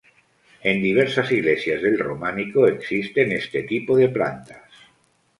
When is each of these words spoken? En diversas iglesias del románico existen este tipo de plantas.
En 0.69 0.79
diversas 0.83 1.31
iglesias 1.31 1.79
del 1.83 1.99
románico 1.99 2.65
existen 2.65 3.31
este 3.33 3.61
tipo 3.61 3.95
de 3.95 4.09
plantas. 4.09 4.63